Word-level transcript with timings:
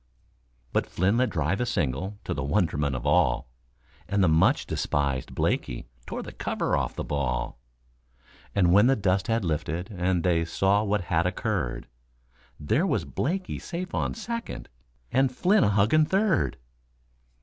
But 0.73 0.87
Flynn 0.87 1.17
let 1.17 1.29
drive 1.29 1.61
a 1.61 1.65
single 1.67 2.17
to 2.23 2.33
the 2.33 2.41
wonderment 2.43 2.95
of 2.95 3.05
all, 3.05 3.47
And 4.09 4.23
the 4.23 4.27
much 4.27 4.65
despisèd 4.65 5.25
Blaikie 5.35 5.85
tore 6.07 6.23
the 6.23 6.31
cover 6.31 6.75
off 6.75 6.95
the 6.95 7.03
ball; 7.03 7.59
And 8.55 8.73
when 8.73 8.87
the 8.87 8.95
dust 8.95 9.27
had 9.27 9.45
lifted, 9.45 9.91
and 9.91 10.23
they 10.23 10.43
saw 10.43 10.81
what 10.83 11.01
had 11.01 11.27
occurred, 11.27 11.87
There 12.59 12.87
was 12.87 13.05
Blaikie 13.05 13.61
safe 13.61 13.93
on 13.93 14.15
second 14.15 14.69
and 15.11 15.31
Flynn 15.31 15.63
a 15.63 15.69
hugging 15.69 16.05
third! 16.07 16.57